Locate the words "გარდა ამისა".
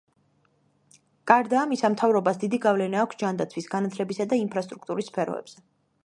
1.31-1.91